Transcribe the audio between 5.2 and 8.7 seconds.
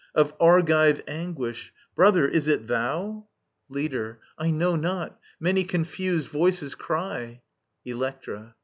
Many confused voices cry •••Electra.